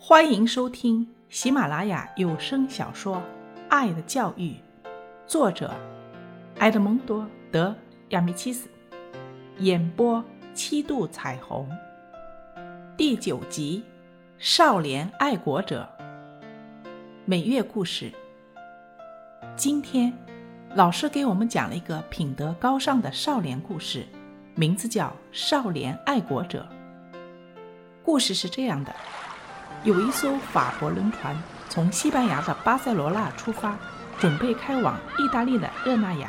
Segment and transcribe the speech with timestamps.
[0.00, 3.16] 欢迎收听喜马拉雅有声小说
[3.68, 4.52] 《爱的教育》，
[5.26, 5.74] 作者
[6.60, 7.74] 埃德蒙多·德
[8.10, 8.68] 亚米契斯，
[9.58, 10.24] 演播
[10.54, 11.68] 七度彩虹，
[12.96, 13.82] 第九集
[14.38, 15.86] 《少年爱国者》
[17.24, 18.10] 每月故事。
[19.56, 20.16] 今天，
[20.76, 24.06] 老师给我们讲了一个品德高尚的少年故事，
[24.54, 26.66] 名字叫《少年爱国者》。
[28.04, 28.94] 故事是这样的。
[29.84, 31.36] 有一艘法国轮船
[31.68, 33.76] 从西班牙的巴塞罗那出发，
[34.18, 36.28] 准备开往意大利的热那亚。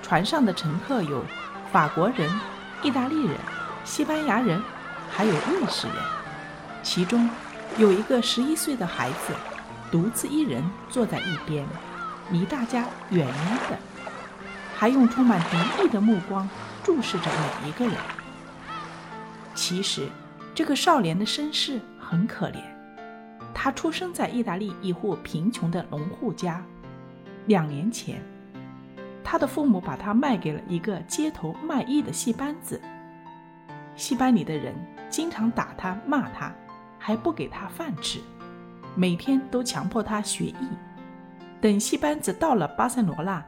[0.00, 1.24] 船上的乘客有
[1.72, 2.30] 法国人、
[2.82, 3.36] 意大利人、
[3.84, 4.62] 西班牙人，
[5.10, 5.96] 还有瑞士人。
[6.82, 7.28] 其中
[7.78, 9.34] 有一个十一岁的孩子，
[9.90, 11.66] 独自一人坐在一边，
[12.30, 13.78] 离大家远远的，
[14.76, 16.48] 还用充满敌意的目光
[16.84, 17.26] 注视着
[17.62, 17.94] 每一个人。
[19.54, 20.08] 其实，
[20.54, 21.80] 这个少年的身世。
[22.12, 22.58] 很可怜，
[23.54, 26.62] 他出生在意大利一户贫穷的农户家。
[27.46, 28.20] 两年前，
[29.24, 32.78] 他的父母把他卖给了一个街头卖艺的戏班子。
[33.96, 34.74] 戏班里的人
[35.08, 36.52] 经常打他、骂他，
[36.98, 38.20] 还不给他饭吃，
[38.94, 40.68] 每天都强迫他学艺。
[41.62, 43.42] 等戏班子到了巴塞罗那，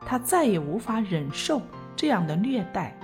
[0.00, 1.60] 他再也无法忍受
[1.94, 2.96] 这样的虐待，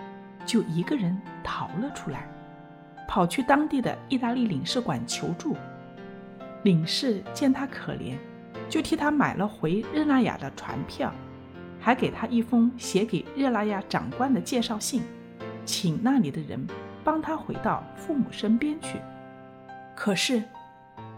[0.46, 2.26] 就一个人逃了出来。
[3.12, 5.54] 跑去当地的意大利领事馆求助，
[6.62, 8.16] 领事见他可怜，
[8.70, 11.12] 就替他买了回热那亚的船票，
[11.78, 15.02] 还给他一封写给热那亚长官的介绍信，
[15.66, 16.66] 请那里的人
[17.04, 18.98] 帮他回到父母身边去。
[19.94, 20.42] 可是，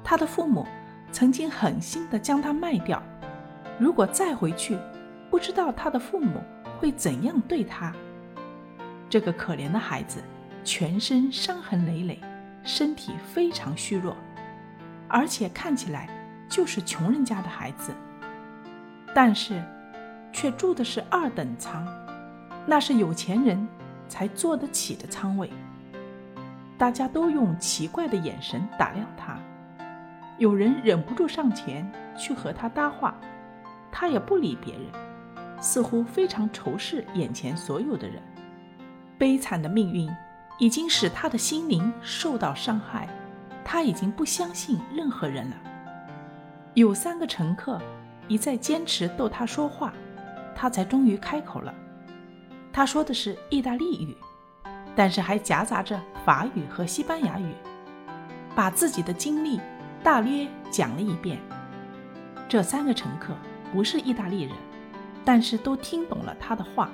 [0.03, 0.67] 他的父母
[1.13, 3.01] 曾经狠心地将他卖掉，
[3.79, 4.77] 如果再回去，
[5.31, 6.41] 不知道他的父母
[6.81, 7.95] 会怎样对他。
[9.09, 10.21] 这个可怜的孩子。
[10.65, 12.19] 全身伤痕累累，
[12.63, 14.17] 身体非常虚弱，
[15.07, 16.09] 而且看起来
[16.49, 17.93] 就是穷人家的孩子。
[19.15, 19.63] 但是，
[20.33, 21.87] 却住的是二等舱，
[22.67, 23.69] 那是有钱人
[24.09, 25.51] 才坐得起的舱位。
[26.79, 29.39] 大家都用奇怪的眼神打量他，
[30.39, 33.15] 有人忍不住上前去和他搭话，
[33.93, 34.83] 他也不理别人，
[35.61, 38.21] 似乎非常仇视眼前所有的人。
[39.19, 40.11] 悲惨的命运。
[40.59, 43.09] 已经使他的心灵受到伤害，
[43.65, 45.57] 他已经不相信任何人了。
[46.75, 47.81] 有三个乘客
[48.29, 49.93] 一再坚持逗他说话，
[50.55, 51.75] 他才终于开口了。
[52.73, 54.17] 他说的是意大利语，
[54.97, 57.53] 但是还夹杂着法语和西班牙语，
[58.55, 59.61] 把自己的经历
[60.03, 61.39] 大约讲了一遍。
[62.49, 63.35] 这三个乘客
[63.73, 64.53] 不是意大利人，
[65.25, 66.91] 但是都听懂了他的话，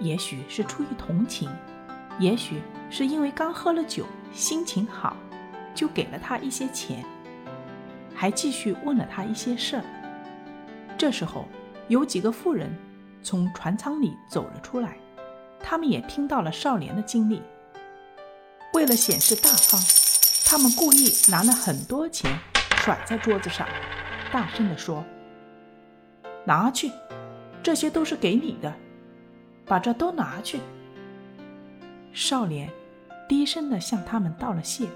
[0.00, 1.48] 也许是出于同情。
[2.18, 5.16] 也许是因为刚喝了酒，心情好，
[5.74, 7.04] 就给了他一些钱，
[8.14, 9.84] 还继续问了他一些事儿。
[10.96, 11.46] 这时候，
[11.86, 12.76] 有几个妇人
[13.22, 14.96] 从船舱里走了出来，
[15.60, 17.40] 他们也听到了少年的经历。
[18.74, 19.80] 为了显示大方，
[20.44, 22.36] 他们故意拿了很多钱
[22.78, 23.66] 甩在桌子上，
[24.32, 25.04] 大声地说
[26.44, 26.90] ：“拿去，
[27.62, 28.74] 这些都是给你的，
[29.66, 30.58] 把这都拿去。”
[32.20, 32.68] 少年
[33.28, 34.88] 低声地向他们道了谢，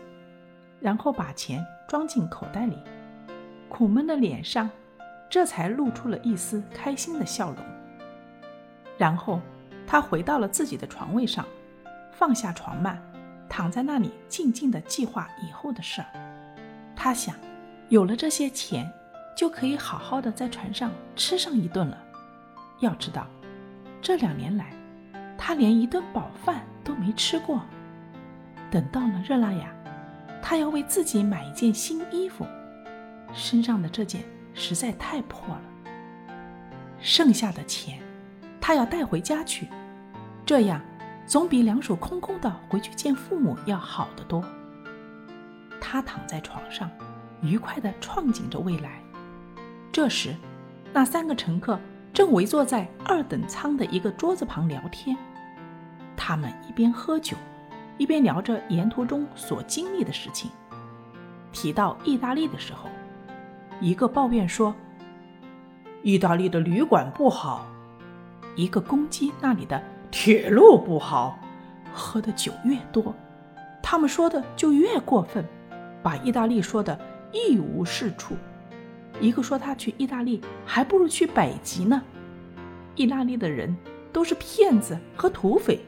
[0.81, 2.77] 然后把钱装进口袋里，
[3.69, 4.69] 苦闷的脸上
[5.31, 7.59] 这才露出了一丝开心的笑容。
[8.99, 9.41] 然后
[9.87, 11.47] 他回到了自己的床位上，
[12.11, 12.99] 放下床幔，
[13.49, 16.09] 躺在那里静静地计划以后的事儿。
[16.97, 17.37] 他想，
[17.89, 18.93] 有了这些钱，
[19.37, 21.97] 就可以好好的在船上吃上一顿了。
[22.81, 23.29] 要知道，
[24.01, 24.73] 这两年来，
[25.43, 26.63] 他连一顿饱饭。
[26.85, 27.61] 都没吃过。
[28.69, 29.73] 等到了热那亚，
[30.43, 32.45] 他要为自己买一件新衣服，
[33.33, 35.63] 身上的这件实在太破了。
[36.99, 38.01] 剩下的钱，
[38.61, 39.69] 他要带回家去，
[40.45, 40.81] 这样
[41.25, 44.45] 总比两手空空的回去见父母要好得多。
[45.81, 46.91] 他躺在床上，
[47.43, 49.01] 愉快地憧憬着未来。
[49.93, 50.35] 这时，
[50.93, 51.79] 那三个乘客
[52.13, 55.17] 正围坐在二等舱的一个桌子旁聊天。
[56.17, 57.37] 他们一边喝酒，
[57.99, 60.51] 一边聊着沿途中所经历的事情。
[61.53, 62.89] 提到意大利的时候，
[63.81, 64.75] 一个抱怨说
[66.03, 67.67] ：“意大利的旅馆不好。”
[68.57, 71.39] 一个攻击那里的铁路不好。
[71.93, 73.15] 喝的酒越多，
[73.83, 75.45] 他们说的就越过分，
[76.03, 76.99] 把意大利说的
[77.33, 78.35] 一无是处。
[79.21, 82.03] 一个说他去意大利还不如去北极呢。
[82.95, 83.77] 意大利的人
[84.11, 85.79] 都是骗子和土匪。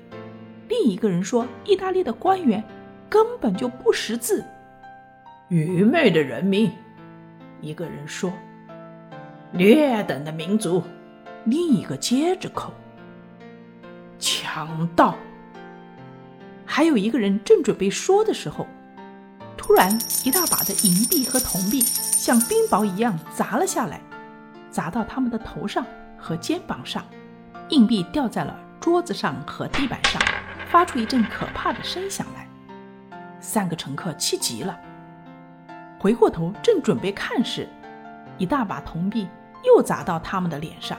[0.69, 2.62] 另一个人说：“意大利的官员
[3.08, 4.44] 根本就不识字。”
[5.49, 6.72] 愚昧的人民，
[7.61, 8.32] 一个人说。
[9.52, 10.82] 劣等的民族，
[11.44, 12.72] 另一个接着口。
[14.19, 15.14] 强盗。
[16.67, 18.67] 还有一个人正准备说的时候，
[19.56, 24.00] 突然一大把的银币和铜币像冰雹一样砸了下来，
[24.72, 25.87] 砸到他们的头上
[26.19, 27.05] 和肩膀上，
[27.69, 30.20] 硬币掉在了桌子上和地板上，
[30.75, 32.49] 发出一阵可怕的声响来。
[33.38, 34.76] 三个乘客气极了，
[36.00, 37.69] 回过头正准备看时，
[38.38, 39.29] 一大把铜币
[39.62, 40.99] 又砸到他们的脸上。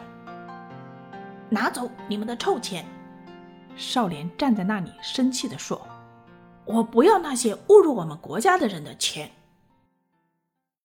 [1.50, 2.86] 拿走你们的臭钱！
[3.75, 5.86] 少年站在那里，生气地说
[6.63, 9.30] ：“我不要那些侮辱我们国家的人的钱。”